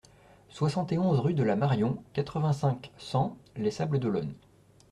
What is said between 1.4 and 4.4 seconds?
la Marion, quatre-vingt-cinq, cent, Les Sables-d'Olonne